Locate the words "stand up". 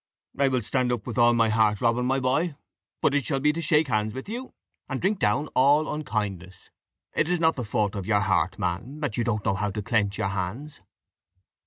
0.63-1.05